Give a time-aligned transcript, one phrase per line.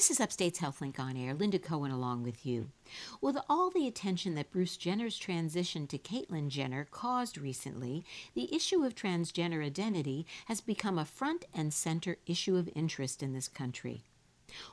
[0.00, 1.34] This is Upstate's HealthLink on Air.
[1.34, 2.70] Linda Cohen along with you.
[3.20, 8.02] With all the attention that Bruce Jenner's transition to Caitlyn Jenner caused recently,
[8.32, 13.34] the issue of transgender identity has become a front and center issue of interest in
[13.34, 14.04] this country.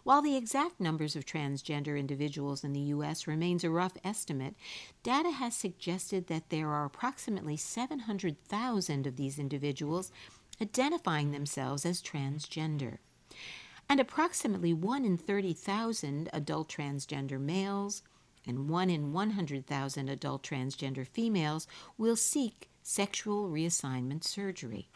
[0.05, 3.27] While the exact numbers of transgender individuals in the U.S.
[3.27, 4.55] remains a rough estimate,
[5.03, 10.09] data has suggested that there are approximately 700,000 of these individuals
[10.61, 12.99] identifying themselves as transgender
[13.89, 18.01] and approximately 1 in 30,000 adult transgender males
[18.45, 21.67] and 1 in 100,000 adult transgender females
[21.97, 24.87] will seek sexual reassignment surgery.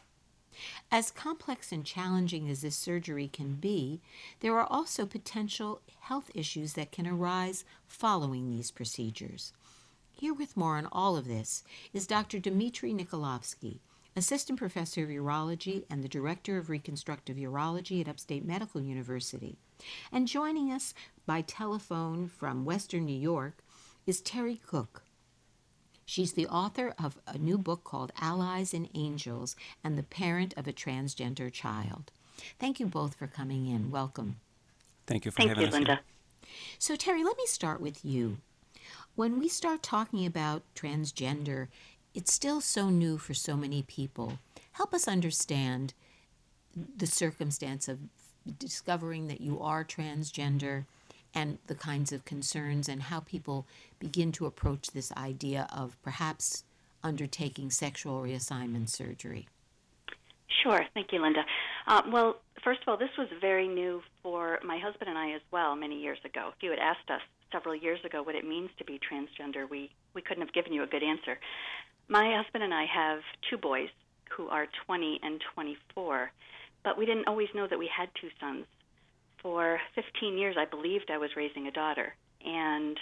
[0.92, 4.02] As complex and challenging as this surgery can be,
[4.42, 9.54] there are also potential health issues that can arise following these procedures.
[10.12, 11.64] Here with more on all of this
[11.94, 12.40] is Dr.
[12.40, 13.80] Dmitriy Nikolavsky,
[14.16, 19.58] Assistant Professor of Urology and the Director of Reconstructive Urology at Upstate Medical University.
[20.12, 20.94] And joining us
[21.26, 23.64] by telephone from Western New York
[24.06, 25.04] is Terri Cook.
[26.06, 30.68] She's the author of a new book called Allies and Angels and the parent of
[30.68, 32.12] a transgender child.
[32.60, 33.92] Thank you both for coming in.
[33.92, 34.38] Welcome.
[35.08, 35.74] Thank you for Thank having you, us.
[35.74, 36.00] Linda.
[36.80, 38.40] So, Terri, let me start with you.
[39.16, 41.68] When we start talking about transgender,
[42.14, 44.40] it's still so new for so many people.
[44.74, 45.94] Help us understand
[46.76, 48.00] the circumstance of
[48.58, 50.86] discovering that you are transgender
[51.34, 53.66] and the kinds of concerns and how people
[54.00, 56.64] begin to approach this idea of perhaps
[57.04, 59.48] undertaking sexual reassignment surgery.
[60.64, 60.86] Sure.
[60.94, 61.44] Thank you, Linda.
[61.88, 65.42] Uh, well, first of all, this was very new for my husband and I as
[65.52, 66.52] well many years ago.
[66.56, 69.90] If you had asked us several years ago what it means to be transgender, we,
[70.14, 71.40] we couldn't have given you a good answer.
[72.12, 73.88] My husband and I have two boys
[74.36, 76.30] who are 20 and 24,
[76.84, 78.66] but we didn't always know that we had two sons.
[79.42, 82.14] For 15 years, I believed I was raising a daughter,
[82.46, 83.00] and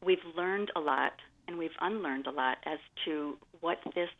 [0.00, 1.14] we've learned a lot
[1.48, 4.10] and we've unlearned a lot as to what this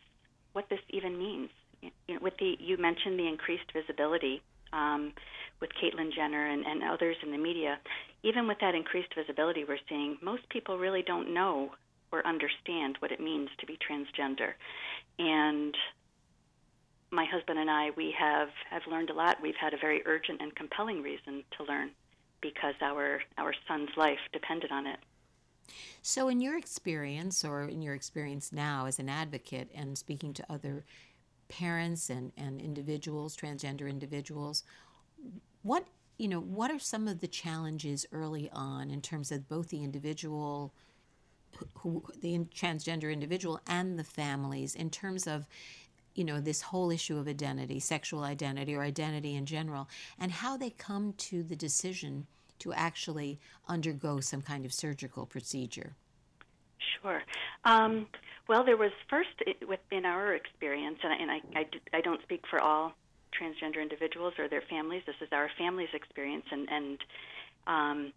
[0.54, 1.50] what this even means.
[1.80, 4.42] You know, with the you mentioned the increased visibility
[4.72, 5.12] um,
[5.60, 7.78] with Caitlyn Jenner and, and others in the media.
[8.24, 11.70] Even with that increased visibility, we're seeing most people really don't know
[12.12, 14.52] or understand what it means to be transgender.
[15.18, 15.76] And
[17.10, 19.40] my husband and I, we have, have learned a lot.
[19.42, 21.90] We've had a very urgent and compelling reason to learn
[22.40, 24.98] because our, our son's life depended on it.
[26.02, 30.44] So, in your experience, or in your experience now as an advocate and speaking to
[30.48, 30.84] other
[31.48, 34.62] parents and, and individuals, transgender individuals,
[35.62, 35.86] what
[36.18, 39.84] you know, what are some of the challenges early on in terms of both the
[39.84, 40.72] individual,
[41.74, 45.46] who, the transgender individual, and the families in terms of
[46.14, 50.56] you know this whole issue of identity, sexual identity, or identity in general, and how
[50.56, 52.26] they come to the decision
[52.58, 55.94] to actually undergo some kind of surgical procedure?
[57.00, 57.22] Sure.
[57.64, 58.06] Um,
[58.48, 59.30] well, there was first
[59.66, 62.92] within our experience, and, I, and I, I, I, don't speak for all
[63.38, 65.02] transgender individuals or their families.
[65.06, 66.98] This is our family's experience, and, and
[67.66, 68.12] um,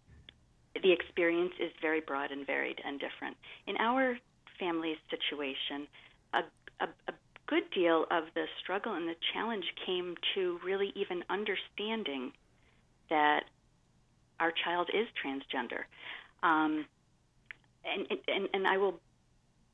[0.82, 3.36] the experience is very broad and varied and different.
[3.66, 4.18] In our
[4.58, 5.88] family's situation,
[6.34, 6.40] a,
[6.80, 7.12] a, a
[7.46, 12.32] good deal of the struggle and the challenge came to really even understanding
[13.08, 13.44] that
[14.38, 15.82] our child is transgender.
[16.42, 16.86] Um,
[17.84, 19.00] and, and, and I will,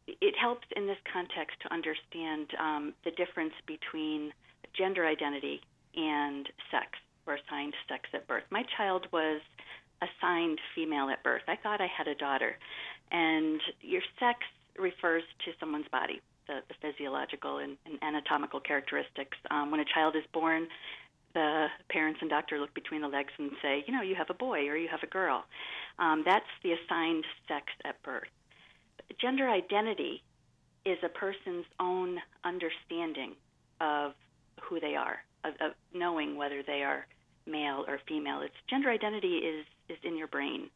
[0.07, 4.33] it helps in this context to understand um, the difference between
[4.73, 5.61] gender identity
[5.95, 6.87] and sex
[7.27, 8.45] or assigned sex at birth.
[8.51, 9.41] My child was
[10.03, 11.43] assigned female at birth.
[11.49, 12.57] I thought I had a daughter.
[13.11, 14.41] And your sex
[14.79, 19.37] refers to someone's body, the, the physiological and, and anatomical characteristics.
[19.51, 20.67] Um, when a child is born,
[21.35, 24.35] the parents and doctor look between the legs and say, you know, you have a
[24.35, 25.45] boy or you have a girl.
[25.99, 28.29] Um, that's the assigned sex at birth.
[29.21, 30.23] Gender identity
[30.85, 33.35] is a person's own understanding
[33.81, 34.13] of
[34.63, 37.07] who they are, of, of knowing whether they are
[37.47, 38.41] male or female.
[38.43, 40.69] It's gender identity is is in your brain.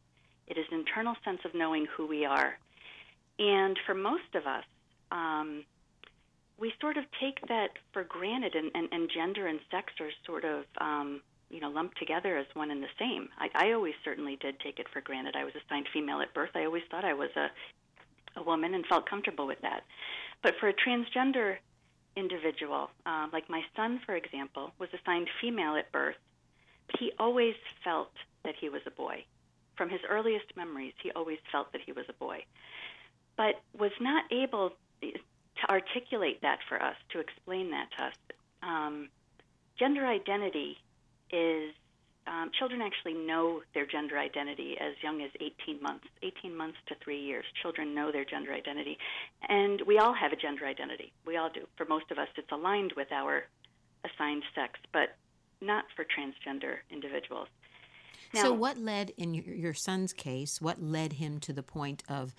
[0.47, 2.57] It is an internal sense of knowing who we are.
[3.39, 4.63] And for most of us,
[5.11, 5.63] um,
[6.59, 10.45] we sort of take that for granted, and, and, and gender and sex are sort
[10.45, 13.29] of, um, you know, lumped together as one and the same.
[13.39, 15.35] I, I always certainly did take it for granted.
[15.35, 16.51] I was assigned female at birth.
[16.53, 19.81] I always thought I was a, a woman and felt comfortable with that.
[20.43, 21.55] But for a transgender
[22.15, 26.15] individual, uh, like my son, for example, was assigned female at birth,
[26.99, 28.11] he always felt
[28.43, 29.23] that he was a boy.
[29.75, 32.43] From his earliest memories, he always felt that he was a boy,
[33.37, 38.13] but was not able to articulate that for us, to explain that to us.
[38.61, 39.09] Um,
[39.77, 40.77] gender identity
[41.31, 41.73] is
[42.27, 46.95] um, children actually know their gender identity as young as 18 months, 18 months to
[47.03, 47.45] three years.
[47.61, 48.97] Children know their gender identity.
[49.49, 51.11] And we all have a gender identity.
[51.25, 51.67] We all do.
[51.77, 53.47] For most of us, it's aligned with our
[54.05, 55.15] assigned sex, but
[55.61, 57.47] not for transgender individuals.
[58.33, 62.33] Now, so, what led, in your son's case, what led him to the point of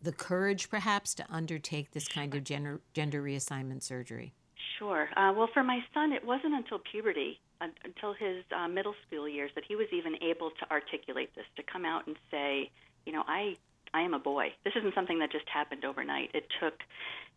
[0.00, 4.34] the courage, perhaps, to undertake this kind of gender, gender reassignment surgery?
[4.78, 5.08] Sure.
[5.16, 9.28] Uh, well, for my son, it wasn't until puberty, uh, until his uh, middle school
[9.28, 12.70] years, that he was even able to articulate this, to come out and say,
[13.06, 13.56] you know, I
[13.94, 14.54] I am a boy.
[14.64, 16.30] This isn't something that just happened overnight.
[16.32, 16.74] It took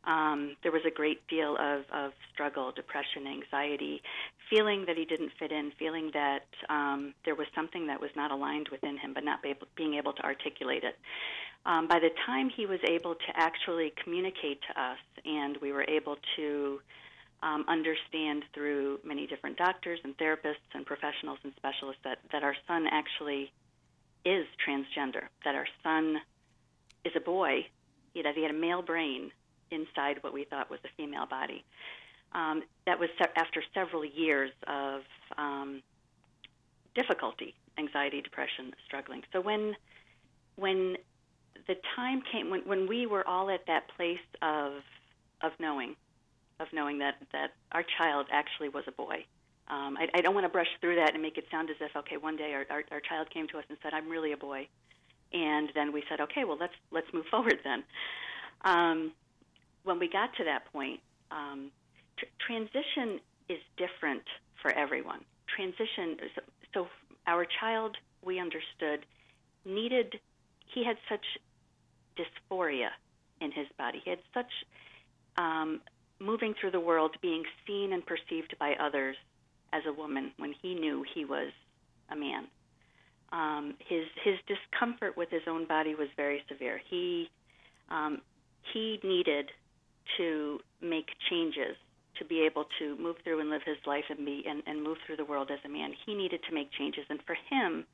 [0.05, 4.01] um, there was a great deal of, of struggle, depression, anxiety,
[4.49, 8.31] feeling that he didn't fit in, feeling that um, there was something that was not
[8.31, 10.95] aligned within him, but not be able, being able to articulate it.
[11.65, 15.85] Um, by the time he was able to actually communicate to us, and we were
[15.87, 16.79] able to
[17.41, 22.55] um, understand through many different doctors and therapists and professionals and specialists that, that our
[22.67, 23.51] son actually
[24.25, 26.17] is transgender, that our son
[27.03, 27.65] is a boy,
[28.15, 29.31] that he had a male brain
[29.71, 31.63] inside what we thought was a female body.
[32.33, 35.01] Um, that was after several years of
[35.37, 35.81] um,
[36.93, 39.23] difficulty, anxiety, depression, struggling.
[39.31, 39.75] So when
[40.55, 40.97] when
[41.67, 44.73] the time came when, when we were all at that place of
[45.41, 45.95] of knowing
[46.59, 49.25] of knowing that that our child actually was a boy.
[49.67, 51.95] Um, I, I don't want to brush through that and make it sound as if
[51.95, 54.37] okay, one day our, our, our child came to us and said, "I'm really a
[54.37, 54.67] boy,"
[55.33, 57.83] and then we said, "Okay, well let's let's move forward then."
[58.63, 59.11] Um,
[59.83, 60.99] when we got to that point,
[61.31, 61.71] um,
[62.17, 63.19] tr- transition
[63.49, 64.23] is different
[64.61, 65.19] for everyone.
[65.47, 66.41] Transition, so,
[66.73, 66.87] so
[67.27, 69.05] our child, we understood,
[69.65, 70.19] needed.
[70.73, 71.25] He had such
[72.17, 72.89] dysphoria
[73.41, 74.01] in his body.
[74.03, 74.51] He had such
[75.37, 75.81] um,
[76.19, 79.15] moving through the world, being seen and perceived by others
[79.73, 81.51] as a woman when he knew he was
[82.09, 82.47] a man.
[83.31, 86.79] Um, his his discomfort with his own body was very severe.
[86.89, 87.29] He
[87.89, 88.21] um,
[88.73, 89.49] he needed
[90.17, 91.75] to make changes
[92.17, 94.97] to be able to move through and live his life and be and, and move
[95.05, 95.93] through the world as a man.
[96.05, 97.85] He needed to make changes, and for him,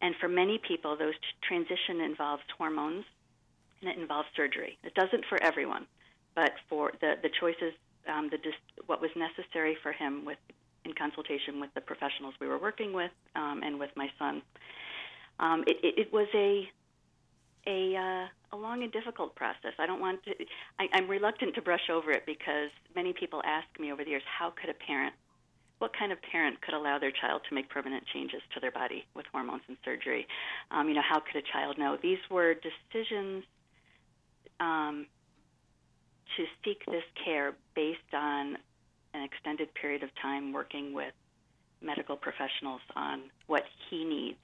[0.00, 1.14] and for many people, those
[1.46, 3.04] transition involves hormones
[3.80, 4.78] and it involves surgery.
[4.84, 5.86] It doesn't for everyone
[6.34, 7.72] but for the the choices,
[8.08, 10.38] um, the dis- what was necessary for him with
[10.84, 14.42] in consultation with the professionals we were working with um, and with my son.
[15.38, 16.68] Um, it, it, it was a
[17.66, 19.72] a, uh, a long and difficult process.
[19.78, 20.32] I don't want to.
[20.78, 24.22] I, I'm reluctant to brush over it because many people ask me over the years,
[24.26, 25.14] how could a parent,
[25.78, 29.04] what kind of parent could allow their child to make permanent changes to their body
[29.14, 30.26] with hormones and surgery?
[30.70, 31.96] Um, you know, how could a child know?
[32.00, 33.44] These were decisions
[34.60, 35.06] um,
[36.36, 38.56] to seek this care based on
[39.14, 41.12] an extended period of time working with
[41.82, 44.38] medical professionals on what he needs.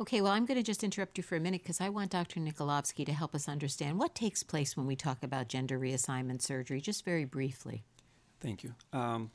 [0.00, 2.40] Okay, well, I'm going to just interrupt you for a minute because I want Dr.
[2.40, 6.80] Nikolavsky to help us understand what takes place when we talk about gender reassignment surgery,
[6.80, 7.84] just very briefly.
[8.40, 8.74] Thank you.
[8.92, 9.30] Um,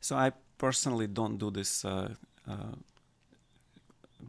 [0.00, 2.14] so, I personally don't do this uh,
[2.48, 2.76] uh,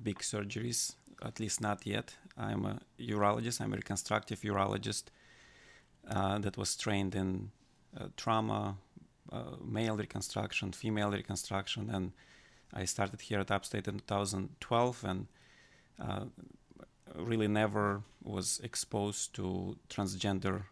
[0.01, 2.15] big surgeries, at least not yet.
[2.38, 5.06] I'm a urologist, I'm a reconstructive urologist
[6.10, 7.51] uh, that was trained in
[7.98, 8.75] uh, trauma,
[9.33, 12.12] uh, male reconstruction, female reconstruction, and
[12.74, 15.27] I started here at Upstate in 2012, and
[17.15, 20.63] really never was exposed to transgender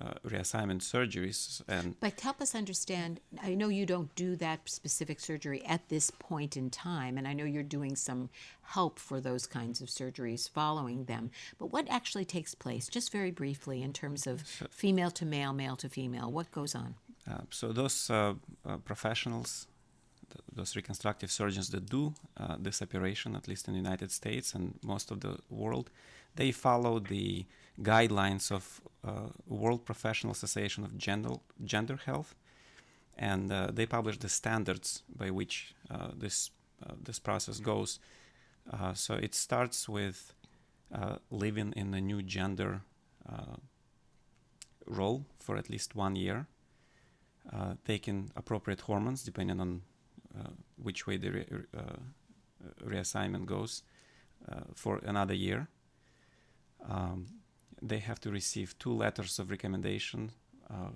[0.00, 5.20] uh, reassignment surgeries and but help us understand i know you don't do that specific
[5.20, 8.30] surgery at this point in time and i know you're doing some
[8.62, 13.30] help for those kinds of surgeries following them but what actually takes place just very
[13.30, 16.30] briefly in terms of female to male male to female?
[16.30, 16.94] What goes on?
[16.94, 17.09] uh,
[17.50, 18.34] so those uh,
[18.66, 19.66] uh professionals
[20.54, 24.78] those reconstructive surgeons that do uh, this operation at least in the united states and
[24.82, 25.90] most of the world
[26.36, 27.44] they follow the
[27.82, 31.30] guidelines of uh, World Professional Association of Gender,
[31.64, 32.34] Gender Health,
[33.16, 36.50] and uh, they publish the standards by which uh, this
[36.86, 37.98] uh, this process goes.
[38.72, 40.32] Uh, so it starts with
[40.94, 42.82] uh, living in a new gender
[44.86, 46.46] role for at least one year,
[47.84, 49.82] taking appropriate hormones depending on
[50.76, 51.46] which way the re-
[52.84, 53.82] reassignment goes
[54.74, 55.68] for another year
[56.88, 57.26] um,
[57.82, 60.30] they have to receive two letters of recommendation
[60.70, 60.90] uh,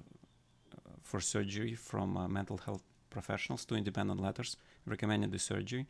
[1.02, 4.56] for surgery from uh, mental health professionals, two independent letters
[4.86, 5.86] recommending the surgery.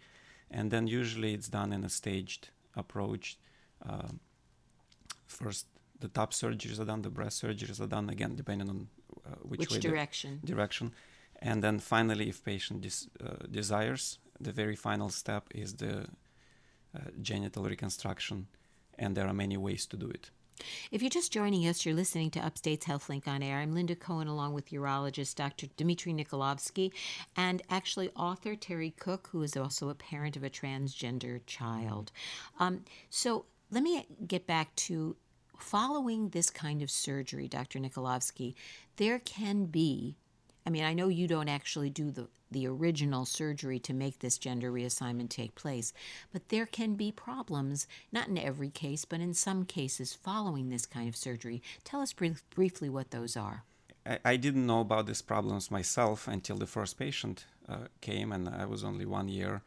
[0.51, 3.39] And then usually it's done in a staged approach.
[3.89, 4.09] Uh,
[5.27, 5.67] first,
[6.01, 8.89] the top surgeries are done, the breast surgeries are done again, depending on
[9.27, 10.41] uh, which, which direction.
[10.45, 10.93] direction.
[11.41, 16.07] And then finally, if patient des- uh, desires, the very final step is the
[16.97, 18.47] uh, genital reconstruction,
[18.99, 20.31] and there are many ways to do it.
[20.91, 23.59] If you're just joining us, you're listening to Upstate's HealthLink on Air.
[23.59, 25.67] I'm Linda Cohen, along with urologist Dr.
[25.67, 26.93] Dmitriy Nikolavsky,
[27.37, 32.13] and actually author Terri Cook, who is also a parent of a transgender child.
[32.61, 35.17] Um, so let me get back to
[35.59, 37.79] following this kind of surgery, Dr.
[37.79, 38.55] Nikolavsky.
[38.97, 40.17] There can be
[40.67, 44.39] I mean, I know you don't actually do the, the original surgery to make this
[44.39, 45.93] gender reassignment take place,
[46.33, 50.87] but there can be problems, not in every case, but in some cases following this
[50.87, 51.63] kind of surgery.
[51.85, 53.65] Tell us brief, briefly what those are.
[54.07, 58.49] I, I, didn't know about these problems myself until the first patient uh, came, and
[58.49, 59.63] I was only one year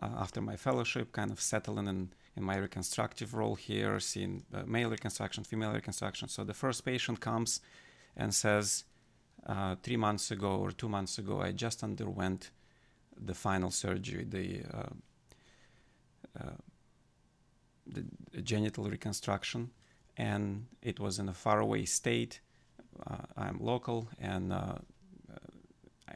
[0.00, 4.62] uh, after my fellowship, kind of settling in, in my reconstructive role here, seeing uh,
[4.66, 6.28] male reconstruction, female reconstruction.
[6.28, 7.60] So the first patient comes
[8.16, 8.84] and says,
[9.46, 12.50] uh, three months ago or two months ago, I just underwent
[13.16, 16.56] the final surgery, the, uh, uh,
[17.86, 18.04] the
[18.42, 19.70] genital reconstruction,
[20.16, 22.40] and it was in a faraway state.
[23.06, 24.78] Uh, I'm local, and I,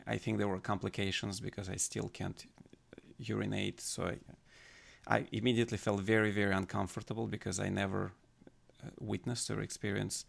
[0.07, 2.45] I think there were complications because I still can't
[3.19, 3.81] urinate.
[3.81, 4.19] So I,
[5.09, 8.13] I immediately felt very, very uncomfortable because I never
[9.01, 10.27] witnessed or experienced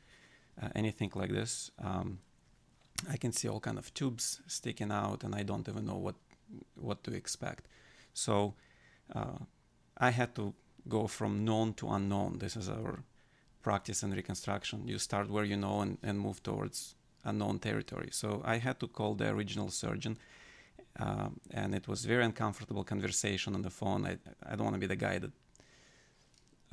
[0.75, 1.71] anything like this.
[1.83, 2.19] Um,
[3.09, 6.15] I can see all kind of tubes sticking out, and I don't even know what
[6.75, 7.67] what to expect.
[8.13, 8.55] So
[9.13, 9.39] uh,
[9.97, 10.53] I had to
[10.87, 12.39] go from known to unknown.
[12.39, 13.03] This is our
[13.61, 14.87] practice in reconstruction.
[14.87, 18.09] You start where you know and, and move towards unknown territory.
[18.11, 20.17] So I had to call the original surgeon,
[20.99, 24.05] uh, and it was very uncomfortable conversation on the phone.
[24.05, 25.31] I, I don't want to be the guy that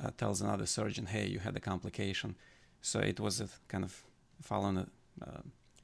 [0.03, 2.35] uh, tells another surgeon, "Hey, you had a complication."
[2.81, 4.03] So it was a kind of
[4.41, 4.87] following a
[5.25, 5.41] uh,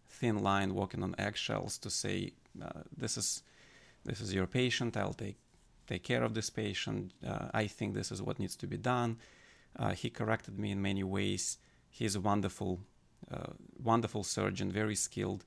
[0.10, 3.44] thin line, walking on eggshells to say, uh, "This is
[4.04, 4.98] this is your patient.
[4.98, 5.38] I'll take
[5.88, 7.14] take care of this patient.
[7.26, 9.18] Uh, I think this is what needs to be done."
[9.76, 11.58] Uh, he corrected me in many ways.
[11.90, 12.80] He's a wonderful,
[13.32, 15.46] uh, wonderful surgeon, very skilled,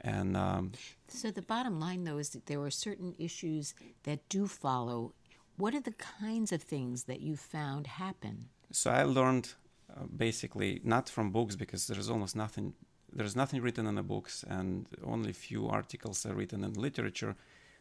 [0.00, 0.36] and.
[0.36, 0.72] Um,
[1.08, 5.12] so the bottom line, though, is that there are certain issues that do follow.
[5.56, 8.48] What are the kinds of things that you found happen?
[8.72, 9.54] So I learned
[9.94, 12.74] uh, basically not from books because there's almost nothing
[13.14, 17.36] there's nothing written in the books and only few articles are written in literature,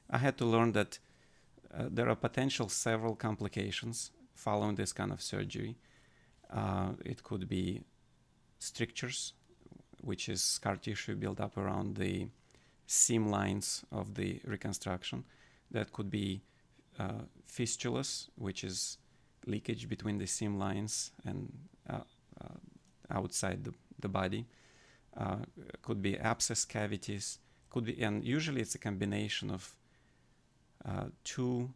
[0.09, 0.99] I had to learn that
[1.73, 5.75] uh, there are potential several complications following this kind of surgery.
[6.51, 7.81] Uh, it could be
[8.59, 9.33] strictures,
[10.03, 12.27] which is scar tissue built up around the
[12.85, 15.23] seam lines of the reconstruction.
[15.71, 16.41] That could be
[16.99, 18.97] uh, fistulas, which is
[19.47, 21.51] leakage between the seam lines and
[21.89, 22.01] uh,
[22.41, 22.59] uh,
[23.09, 24.45] outside the, the body
[25.17, 25.37] uh,
[25.81, 29.75] could be abscess cavities, could be, and usually it's a combination of
[30.85, 31.69] uh, two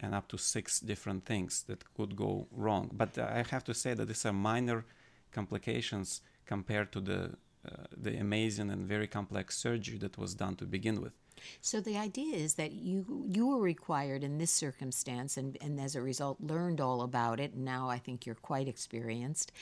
[0.00, 2.90] and up to six different things that could go wrong.
[2.92, 4.84] But I have to say that these are minor
[5.32, 7.30] complications compared to the
[7.66, 11.12] Uh, the amazing and very complex surgery that was done to begin with.
[11.60, 15.96] So the idea is that you you were required in this circumstance, and and as
[15.96, 17.54] a result learned all about it.
[17.54, 19.52] And now I think you're quite experienced.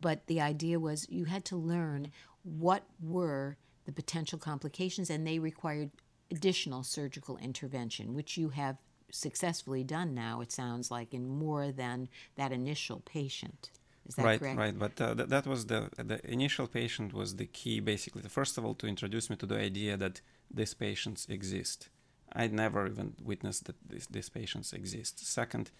[0.00, 2.10] But the idea was you had to learn
[2.42, 5.90] what were the potential complications, and they required
[6.30, 8.76] additional surgical intervention, which you have
[9.10, 13.70] successfully done now, it sounds like, in more than that initial patient.
[14.06, 14.58] Is that right, correct?
[14.58, 14.78] right.
[14.78, 18.22] But uh, th- that was the the initial patient was the key, basically.
[18.28, 20.20] First of all, to introduce me to the idea that
[20.52, 21.88] these patients exist.
[22.34, 25.24] I never even witnessed that these, these patients exist.
[25.26, 25.70] Second,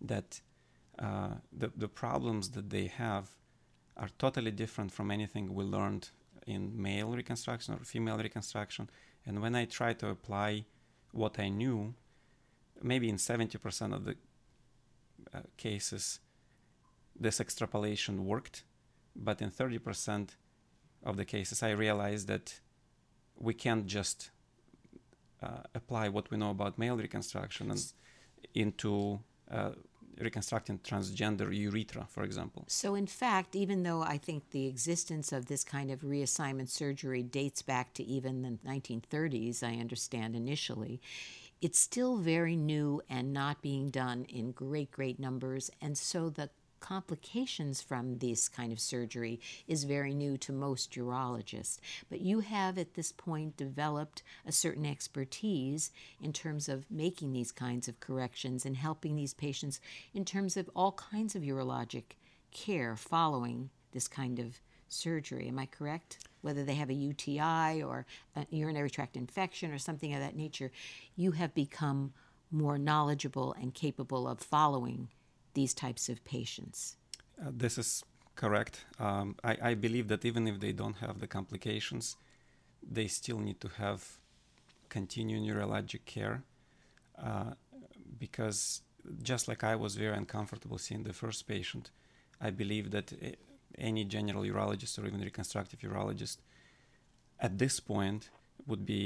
[0.00, 0.40] that
[0.98, 3.26] uh, the the problems that they have
[3.96, 6.10] are totally different from anything we learned
[6.46, 8.88] in male reconstruction or female reconstruction.
[9.26, 10.64] And when I try to apply
[11.12, 11.94] what I knew,
[12.82, 14.16] maybe in 70% of the
[15.34, 16.20] uh, cases,
[17.20, 18.64] this extrapolation worked.
[19.16, 20.30] But in 30%
[21.04, 22.60] of the cases, I realized that
[23.36, 24.30] we can't just
[25.42, 27.92] uh, apply what we know about male reconstruction and
[28.54, 29.20] into
[29.50, 29.70] uh,
[30.20, 32.64] reconstructing transgender urethra, for example.
[32.66, 37.22] So, in fact, even though I think the existence of this kind of reassignment surgery
[37.22, 41.00] dates back to even the 1930s, I understand initially,
[41.60, 45.70] it's still very new and not being done in great, great numbers.
[45.80, 51.78] And so the complications from this kind of surgery is very new to most urologists.
[52.08, 57.52] But you have at this point developed a certain expertise in terms of making these
[57.52, 59.80] kinds of corrections and helping these patients
[60.14, 62.16] in terms of all kinds of urologic
[62.50, 65.48] care following this kind of surgery.
[65.48, 66.18] Am I correct?
[66.40, 68.06] Whether they have a UTI or
[68.36, 70.70] a urinary tract infection or something of that nature,
[71.16, 72.12] you have become
[72.50, 75.08] more knowledgeable and capable of following
[75.60, 76.78] these types of patients.
[77.40, 77.90] Uh, this is
[78.42, 78.74] correct.
[79.06, 82.04] Um, I, I, believe that even if they don't have the complications,
[82.96, 84.00] they still need to have
[84.96, 86.36] continued urologic care
[87.28, 87.50] uh,
[88.24, 88.60] because
[89.30, 91.84] just like I was very uncomfortable seeing the first patient,
[92.46, 93.06] I believe that
[93.90, 96.38] any general urologist or even reconstructive urologist
[97.46, 98.22] at this point
[98.68, 99.02] would be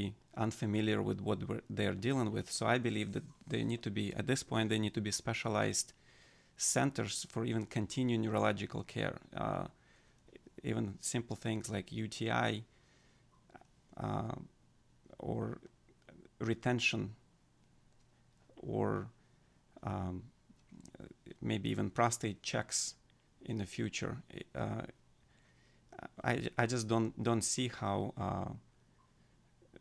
[0.46, 1.38] unfamiliar with what
[1.76, 2.46] they're dealing with.
[2.50, 5.12] So I believe that they need to be, at this point, they need to be
[5.24, 5.88] specialized
[6.56, 9.16] centers for even continued urological care.
[9.36, 9.66] Uh,
[10.62, 12.64] even simple things like UTI
[13.96, 14.32] uh,
[15.18, 15.58] or
[16.38, 17.14] retention
[18.56, 19.08] or
[19.82, 20.22] um,
[21.40, 22.94] maybe even prostate checks
[23.44, 24.18] in the future.
[24.54, 24.82] Uh,
[26.22, 28.52] I, I just don't don't see how uh,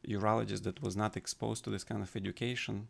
[0.08, 2.88] urologist that was not exposed to this kind of education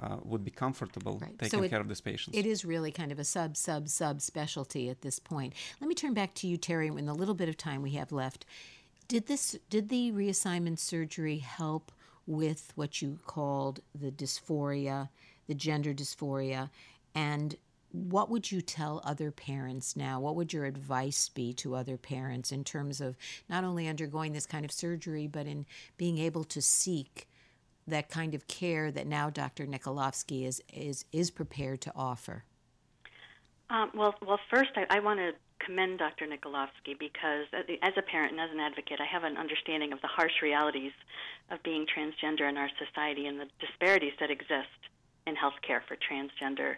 [0.00, 1.38] uh, would be comfortable right.
[1.38, 2.36] taking so it, care of these patients.
[2.36, 5.54] It is really kind of a sub, sub, sub specialty at this point.
[5.80, 8.12] Let me turn back to you, Terri, in the little bit of time we have
[8.12, 8.44] left.
[9.08, 11.92] Did this did the reassignment surgery help
[12.26, 15.08] with what you called the dysphoria,
[15.46, 16.68] the gender dysphoria,
[17.14, 17.56] and
[17.90, 20.20] what would you tell other parents now?
[20.20, 23.16] What would your advice be to other parents in terms of
[23.48, 25.64] not only undergoing this kind of surgery, but in
[25.96, 27.26] being able to seek
[27.90, 29.66] that kind of care that now Dr.
[29.66, 32.44] Nikolavsky is, is, is prepared to offer?
[33.70, 35.32] Um, well, well, first, I, I want to
[35.64, 36.26] commend Dr.
[36.26, 37.46] Nikolavsky because
[37.82, 40.92] as a parent and as an advocate, I have an understanding of the harsh realities
[41.50, 44.78] of being transgender in our society and the disparities that exist
[45.26, 46.76] in healthcare for transgender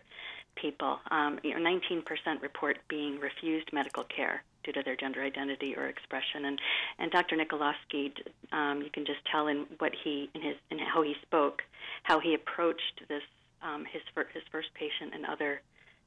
[0.57, 0.99] people.
[1.11, 2.03] Um, you know, 19%
[2.43, 6.45] report being refused medical care due to their gender identity or expression.
[6.47, 6.61] And
[6.99, 7.37] and Dr.
[7.37, 8.13] Nikolavsky,
[8.53, 11.63] um, you can just tell in what he in his in how he spoke,
[12.03, 13.23] how he approached this
[13.63, 14.03] um, his
[14.33, 15.61] his first patient and other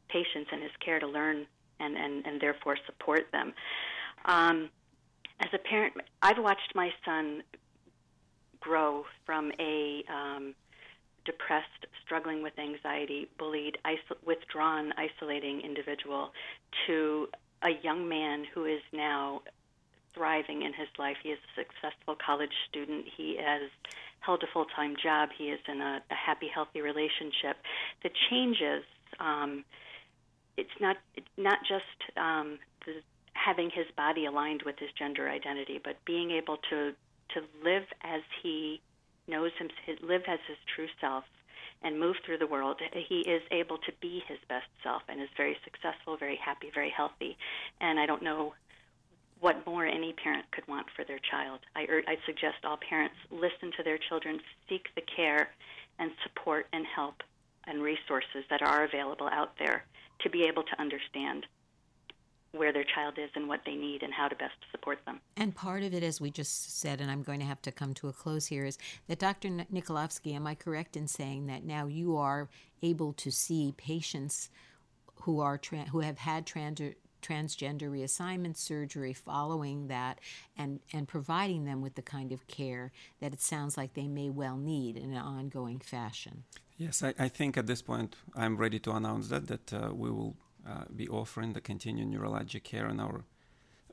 [0.10, 1.45] patients in his care to learn
[1.79, 3.54] and and and therefore support them.
[4.25, 4.69] Um,
[5.39, 7.43] as a parent, I've watched my son
[8.60, 10.56] grow from a um,
[11.25, 13.77] depressed, struggling with anxiety, bullied,
[14.25, 16.32] withdrawn, isolating individual
[16.88, 17.27] to
[17.63, 19.41] a young man who is now
[20.13, 21.17] thriving in his life.
[21.23, 23.06] He is a successful college student.
[23.17, 23.69] He has
[24.19, 25.30] held a full time job.
[25.38, 27.58] He is in a, a happy, healthy relationship.
[28.04, 28.84] The changes,
[29.19, 29.63] um,
[30.58, 30.97] it's not
[31.38, 33.02] not just um, the,
[33.34, 36.93] having his body aligned with his gender identity, but being able to
[37.34, 38.82] to live as he
[39.28, 39.69] knows him,
[40.02, 41.23] live as his true self,
[41.84, 45.30] and move through the world, he is able to be his best self and is
[45.36, 47.38] very successful, very happy, very healthy.
[47.82, 48.54] And I don't know
[49.39, 51.60] what more any parent could want for their child.
[51.76, 55.50] I, I suggest all parents listen to their children, seek the care
[56.00, 57.22] and support and help
[57.65, 59.84] and resources that are available out there
[60.22, 61.46] to be able to understand
[62.53, 65.19] where their child is and what they need and how to best support them.
[65.35, 67.93] And part of it, as we just said, and I'm going to have to come
[67.95, 69.49] to a close here, is that Dr.
[69.49, 72.49] Nikolavsky, am I correct in saying that now you are
[72.81, 74.49] able to see patients
[75.21, 80.19] who are tra- who have had trans- transgender reassignment surgery following that
[80.57, 84.29] and, and providing them with the kind of care that it sounds like they may
[84.29, 86.43] well need in an ongoing fashion?
[86.77, 90.11] Yes, I, I think at this point I'm ready to announce that that uh, we
[90.11, 90.35] will
[90.67, 93.23] uh, be offering the continued urologic care in our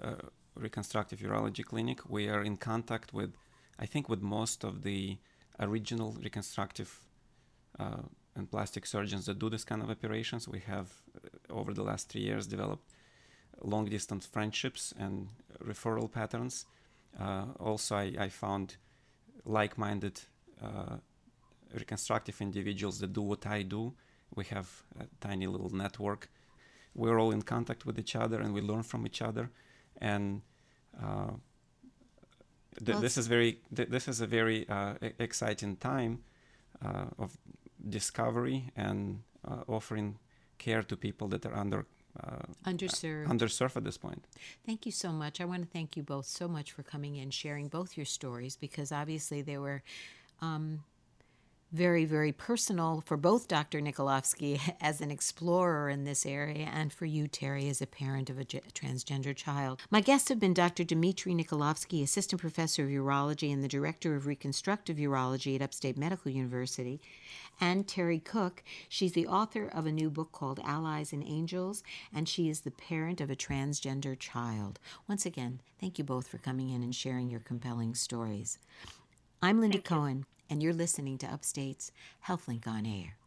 [0.01, 0.15] uh,
[0.55, 2.09] reconstructive urology clinic.
[2.09, 3.33] We are in contact with,
[3.79, 5.19] I think, with most of the
[5.59, 7.01] original reconstructive
[7.79, 8.03] uh,
[8.37, 10.49] and plastic surgeons that do this kind of operations.
[10.49, 12.89] We have, uh, over the last three years, developed
[13.63, 15.29] long distance friendships and
[15.65, 16.67] referral patterns.
[17.19, 18.77] Uh, also, I, I, found
[19.45, 20.21] like minded
[20.63, 20.97] uh,
[21.75, 23.93] reconstructive individuals that do what I do.
[24.35, 26.31] We have a tiny little network
[26.95, 29.51] we're all in contact with each other and we learn from each other
[30.01, 30.43] and
[31.03, 31.31] uh,
[32.85, 36.21] th- this is very th- this is a very uh, e- exciting time
[36.85, 37.37] uh, of
[37.89, 40.19] discovery and uh, offering
[40.59, 41.87] care to people that are under
[42.21, 44.25] uh, underserved underserved at this point.
[44.67, 45.41] Thank you so much.
[45.41, 48.57] I want to thank you both so much for coming in, sharing both your stories
[48.57, 49.83] because obviously they were
[50.43, 50.83] um,
[51.73, 53.81] very, very personal for both Dr.
[53.81, 58.39] Nikolavsky as an explorer in this area and for you, Terri, as a parent of
[58.39, 59.81] a transgender child.
[59.91, 60.85] My guests have been Dr.
[60.85, 66.33] Dmitriy Nikolavsky, Assistant Professor of Urology and the Director of Reconstructive Urology at Upstate Medical
[66.33, 67.01] University,
[67.61, 68.63] and Terri Cook.
[68.89, 72.71] She's the author of a new book called Allies and Angels, and she is the
[72.71, 74.79] parent of a transgender child.
[75.09, 78.59] Once again, thank you both for coming in and sharing your compelling stories.
[79.43, 80.19] I'm Linda thank Cohen.
[80.19, 81.93] You and you're listening to Upstate's
[82.27, 83.20] HealthLink on Air.